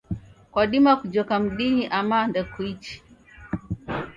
[0.51, 2.95] Kwadima kujoka mdinyi ama ndekuichi?